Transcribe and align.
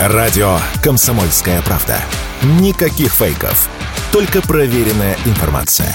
Радио 0.00 0.58
«Комсомольская 0.80 1.60
правда». 1.62 2.00
Никаких 2.60 3.12
фейков. 3.12 3.68
Только 4.12 4.40
проверенная 4.40 5.16
информация. 5.26 5.92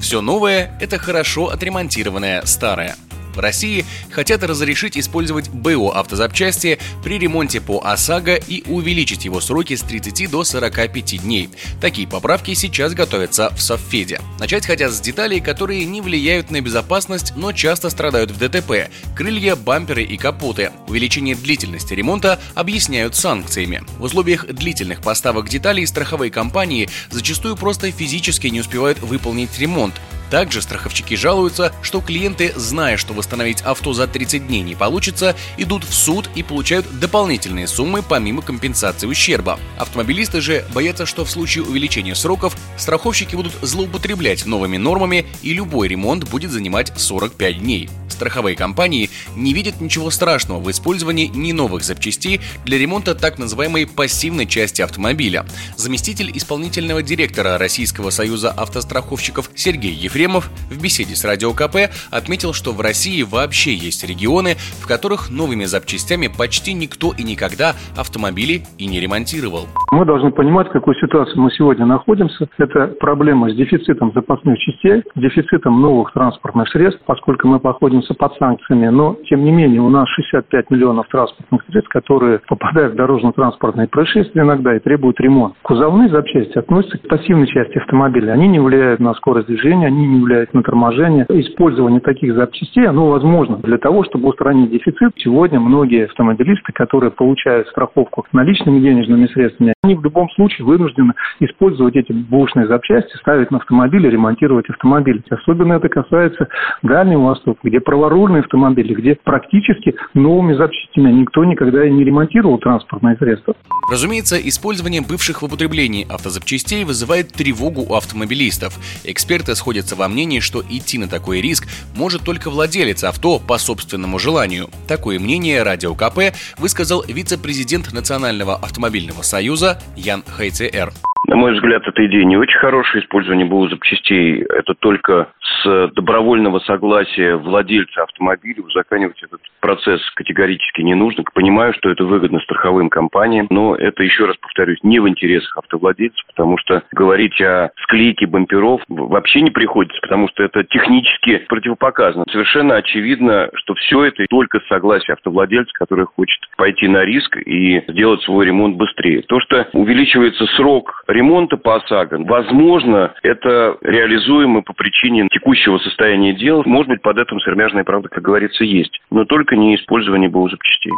Все 0.00 0.22
новое– 0.22 0.78
это 0.80 0.96
хорошо 0.96 1.48
отремонтированное 1.48 2.40
старое– 2.46 2.96
в 3.38 3.40
России 3.40 3.86
хотят 4.10 4.42
разрешить 4.42 4.98
использовать 4.98 5.48
БУ 5.48 5.90
автозапчасти 5.90 6.78
при 7.02 7.18
ремонте 7.18 7.60
по 7.60 7.80
ОСАГО 7.84 8.34
и 8.34 8.64
увеличить 8.68 9.24
его 9.24 9.40
сроки 9.40 9.76
с 9.76 9.82
30 9.82 10.28
до 10.28 10.42
45 10.42 11.22
дней. 11.22 11.48
Такие 11.80 12.08
поправки 12.08 12.52
сейчас 12.54 12.94
готовятся 12.94 13.50
в 13.50 13.60
Совфеде. 13.62 14.20
Начать 14.40 14.66
хотят 14.66 14.92
с 14.92 15.00
деталей, 15.00 15.40
которые 15.40 15.84
не 15.84 16.00
влияют 16.00 16.50
на 16.50 16.60
безопасность, 16.60 17.32
но 17.36 17.52
часто 17.52 17.90
страдают 17.90 18.32
в 18.32 18.38
ДТП– 18.38 18.90
крылья, 19.16 19.54
бамперы 19.54 20.02
и 20.02 20.16
капоты. 20.16 20.72
Увеличение 20.88 21.36
длительности 21.36 21.94
ремонта 21.94 22.40
объясняют 22.56 23.14
санкциями. 23.14 23.82
В 23.98 24.02
условиях 24.02 24.46
длительных 24.46 25.00
поставок 25.00 25.48
деталей 25.48 25.86
страховые 25.86 26.32
компании 26.32 26.90
зачастую 27.10 27.56
просто 27.56 27.92
физически 27.92 28.48
не 28.48 28.60
успевают 28.60 28.98
выполнить 28.98 29.56
ремонт, 29.60 29.94
также 30.30 30.62
страховщики 30.62 31.14
жалуются, 31.14 31.72
что 31.82 32.00
клиенты, 32.00 32.52
зная, 32.56 32.96
что 32.96 33.14
восстановить 33.14 33.62
авто 33.62 33.92
за 33.92 34.06
30 34.06 34.46
дней 34.46 34.62
не 34.62 34.74
получится, 34.74 35.36
идут 35.56 35.84
в 35.84 35.94
суд 35.94 36.28
и 36.34 36.42
получают 36.42 36.86
дополнительные 36.98 37.66
суммы 37.66 38.02
помимо 38.02 38.42
компенсации 38.42 39.06
ущерба. 39.06 39.58
Автомобилисты 39.76 40.40
же 40.40 40.64
боятся, 40.72 41.06
что 41.06 41.24
в 41.24 41.30
случае 41.30 41.64
увеличения 41.64 42.14
сроков 42.14 42.56
страховщики 42.76 43.36
будут 43.36 43.54
злоупотреблять 43.62 44.46
новыми 44.46 44.76
нормами 44.76 45.26
и 45.42 45.52
любой 45.52 45.88
ремонт 45.88 46.28
будет 46.28 46.50
занимать 46.50 46.92
45 46.96 47.58
дней 47.58 47.88
страховые 48.18 48.56
компании 48.56 49.10
не 49.36 49.54
видят 49.54 49.80
ничего 49.80 50.10
страшного 50.10 50.58
в 50.58 50.68
использовании 50.72 51.26
не 51.26 51.52
новых 51.52 51.84
запчастей 51.84 52.40
для 52.64 52.76
ремонта 52.76 53.14
так 53.14 53.38
называемой 53.38 53.86
пассивной 53.86 54.46
части 54.46 54.82
автомобиля. 54.82 55.46
Заместитель 55.76 56.32
исполнительного 56.34 57.00
директора 57.02 57.58
Российского 57.58 58.10
союза 58.10 58.50
автостраховщиков 58.50 59.50
Сергей 59.54 59.92
Ефремов 59.92 60.50
в 60.68 60.82
беседе 60.82 61.14
с 61.14 61.24
Радио 61.24 61.52
КП 61.52 61.92
отметил, 62.10 62.52
что 62.52 62.72
в 62.72 62.80
России 62.80 63.22
вообще 63.22 63.72
есть 63.72 64.02
регионы, 64.02 64.56
в 64.82 64.88
которых 64.88 65.30
новыми 65.30 65.64
запчастями 65.64 66.26
почти 66.26 66.72
никто 66.72 67.12
и 67.16 67.22
никогда 67.22 67.74
автомобили 67.96 68.62
и 68.78 68.86
не 68.86 68.98
ремонтировал. 68.98 69.68
Мы 69.92 70.04
должны 70.04 70.32
понимать, 70.32 70.66
в 70.68 70.72
какой 70.72 70.96
ситуации 70.96 71.36
мы 71.36 71.52
сегодня 71.52 71.86
находимся. 71.86 72.48
Это 72.58 72.88
проблема 72.98 73.50
с 73.50 73.54
дефицитом 73.54 74.12
запасных 74.12 74.58
частей, 74.58 75.04
дефицитом 75.14 75.80
новых 75.80 76.12
транспортных 76.12 76.68
средств, 76.70 77.00
поскольку 77.06 77.46
мы 77.46 77.60
находимся 77.68 78.07
находятся 78.08 78.14
под 78.14 78.34
санкциями, 78.36 78.88
но, 78.88 79.16
тем 79.28 79.44
не 79.44 79.50
менее, 79.50 79.80
у 79.80 79.88
нас 79.88 80.08
65 80.08 80.70
миллионов 80.70 81.08
транспортных 81.08 81.62
средств, 81.68 81.90
которые 81.90 82.40
попадают 82.46 82.94
в 82.94 82.96
дорожно-транспортные 82.96 83.88
происшествия 83.88 84.42
иногда 84.42 84.76
и 84.76 84.80
требуют 84.80 85.20
ремонта. 85.20 85.56
Кузовные 85.62 86.08
запчасти 86.08 86.58
относятся 86.58 86.98
к 86.98 87.08
пассивной 87.08 87.46
части 87.46 87.78
автомобиля. 87.78 88.32
Они 88.32 88.48
не 88.48 88.60
влияют 88.60 89.00
на 89.00 89.14
скорость 89.14 89.48
движения, 89.48 89.86
они 89.86 90.06
не 90.06 90.24
влияют 90.24 90.54
на 90.54 90.62
торможение. 90.62 91.26
Использование 91.28 92.00
таких 92.00 92.34
запчастей, 92.34 92.86
оно 92.86 93.10
возможно 93.10 93.56
для 93.58 93.78
того, 93.78 94.04
чтобы 94.04 94.28
устранить 94.28 94.70
дефицит. 94.70 95.12
Сегодня 95.16 95.60
многие 95.60 96.04
автомобилисты, 96.04 96.72
которые 96.72 97.10
получают 97.10 97.68
страховку 97.68 98.24
наличными 98.32 98.80
денежными 98.80 99.26
средствами, 99.26 99.74
они 99.88 99.94
в 99.96 100.04
любом 100.04 100.28
случае 100.30 100.66
вынуждены 100.66 101.14
использовать 101.40 101.96
эти 101.96 102.12
бушные 102.12 102.66
запчасти, 102.66 103.16
ставить 103.16 103.50
на 103.50 103.58
автомобиль 103.58 104.06
и 104.06 104.10
ремонтировать 104.10 104.68
автомобиль. 104.68 105.22
Особенно 105.30 105.74
это 105.74 105.88
касается 105.88 106.48
Дальнего 106.82 107.28
Востока, 107.28 107.60
где 107.64 107.80
праворульные 107.80 108.40
автомобили, 108.40 108.94
где 108.94 109.16
практически 109.24 109.94
новыми 110.12 110.54
запчастями 110.54 111.10
никто 111.12 111.44
никогда 111.44 111.86
и 111.86 111.90
не 111.90 112.04
ремонтировал 112.04 112.58
транспортные 112.58 113.16
средства. 113.16 113.54
Разумеется, 113.90 114.36
использование 114.36 115.00
бывших 115.00 115.40
в 115.40 115.46
употреблении 115.46 116.06
автозапчастей 116.12 116.84
вызывает 116.84 117.32
тревогу 117.32 117.80
у 117.88 117.94
автомобилистов. 117.94 118.78
Эксперты 119.04 119.54
сходятся 119.54 119.96
во 119.96 120.08
мнении, 120.08 120.40
что 120.40 120.60
идти 120.60 120.98
на 120.98 121.08
такой 121.08 121.40
риск 121.40 121.66
может 121.96 122.22
только 122.22 122.50
владелец 122.50 123.02
авто 123.04 123.38
по 123.38 123.56
собственному 123.56 124.18
желанию. 124.18 124.66
Такое 124.86 125.18
мнение 125.18 125.62
Радио 125.62 125.94
КП 125.94 126.36
высказал 126.58 127.02
вице-президент 127.08 127.94
Национального 127.94 128.56
автомобильного 128.56 129.22
союза 129.22 129.77
Ян 129.96 130.22
Хайцер. 130.26 130.92
Мой 131.38 131.52
взгляд, 131.52 131.86
эта 131.86 132.04
идея 132.06 132.24
не 132.24 132.36
очень 132.36 132.58
хорошая. 132.58 133.00
Использование 133.00 133.46
БУ 133.46 133.68
запчастей– 133.68 134.42
это 134.48 134.74
только 134.74 135.28
с 135.62 135.88
добровольного 135.94 136.58
согласия 136.58 137.36
владельца 137.36 138.02
автомобиля 138.02 138.60
узаконивать 138.64 139.22
этот 139.22 139.40
процесс 139.60 140.00
категорически 140.16 140.82
не 140.82 140.94
нужно. 140.94 141.22
Понимаю, 141.32 141.74
что 141.74 141.90
это 141.90 142.04
выгодно 142.04 142.40
страховым 142.40 142.90
компаниям, 142.90 143.46
но 143.50 143.76
это, 143.76 144.02
еще 144.02 144.24
раз 144.24 144.36
повторюсь, 144.38 144.78
не 144.82 144.98
в 144.98 145.08
интересах 145.08 145.58
автовладельцев, 145.58 146.26
потому 146.26 146.58
что 146.58 146.82
говорить 146.90 147.40
о 147.40 147.70
склейке 147.84 148.26
бамперов 148.26 148.82
вообще 148.88 149.40
не 149.40 149.52
приходится, 149.52 150.00
потому 150.02 150.26
что 150.30 150.42
это 150.42 150.64
технически 150.64 151.44
противопоказано. 151.48 152.24
Совершенно 152.32 152.74
очевидно, 152.74 153.48
что 153.54 153.74
все 153.74 154.06
это 154.06 154.26
только 154.28 154.58
с 154.58 154.66
согласия 154.66 155.12
автовладельца, 155.12 155.70
который 155.74 156.06
хочет 156.06 156.40
пойти 156.56 156.88
на 156.88 157.04
риск 157.04 157.36
и 157.36 157.84
сделать 157.86 158.22
свой 158.22 158.44
ремонт 158.44 158.76
быстрее. 158.76 159.22
То, 159.22 159.38
что 159.38 159.68
увеличивается 159.72 160.44
срок 160.56 161.04
ремонта 161.06 161.27
по 161.58 161.76
ОСАГО, 161.76 162.24
возможно, 162.24 163.14
это 163.22 163.76
реализуемо 163.82 164.62
по 164.62 164.72
причине 164.72 165.28
текущего 165.30 165.78
состояния 165.78 166.34
дел. 166.34 166.62
Может 166.64 166.88
быть, 166.88 167.02
под 167.02 167.18
этим 167.18 167.38
сермяжная 167.40 167.84
правда, 167.84 168.08
как 168.08 168.22
говорится, 168.22 168.64
есть. 168.64 168.98
Но 169.10 169.24
только 169.24 169.54
не 169.56 169.76
использование 169.76 170.28
БУ 170.28 170.48
запчастей. 170.48 170.92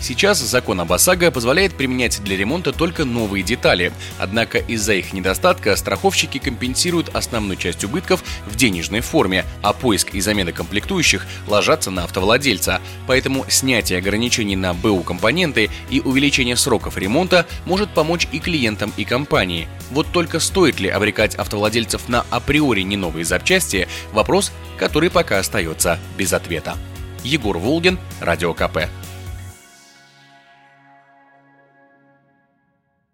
Сейчас 0.00 0.38
закон 0.38 0.80
об 0.80 0.92
ОСАГО 0.92 1.30
позволяет 1.30 1.76
применять 1.76 2.20
для 2.24 2.36
ремонта 2.36 2.76
только 2.76 3.04
новые 3.04 3.42
детали. 3.42 3.92
Однако 4.20 4.58
из-за 4.58 4.94
их 4.94 5.12
недостатка 5.12 5.76
страховщики 5.76 6.38
компенсируют 6.38 7.14
основную 7.14 7.56
часть 7.56 7.84
убытков 7.84 8.22
в 8.46 8.56
денежной 8.56 9.00
форме, 9.00 9.44
а 9.62 9.72
поиск 9.72 10.14
и 10.14 10.20
замена 10.20 10.52
комплектующих 10.52 11.26
ложатся 11.48 11.90
на 11.90 12.04
автовладельца. 12.04 12.80
Поэтому 13.06 13.44
снятие 13.48 13.98
ограничений 13.98 14.56
на 14.56 14.74
БУ 14.74 15.02
компоненты 15.02 15.68
и 15.90 16.00
увеличение 16.00 16.56
сроков 16.56 16.98
ремонта 16.98 17.46
может 17.66 17.90
помочь 17.90 18.26
и 18.32 18.40
клиентам, 18.40 18.90
и 18.96 19.04
компании. 19.04 19.68
Вот 19.90 20.06
только 20.12 20.40
стоит 20.40 20.80
ли 20.80 20.88
обрекать 20.88 21.34
автовладельцев 21.34 22.08
на 22.08 22.26
априори 22.30 22.82
не 22.82 22.96
новые 22.96 23.24
запчасти– 23.24 23.88
вопрос, 24.12 24.52
который 24.78 25.10
пока 25.10 25.38
остается 25.38 25.98
без 26.16 26.32
ответа. 26.32 26.76
Егор 27.22 27.58
Волгин, 27.58 27.98
Радио 28.20 28.54
КП. 28.54 28.88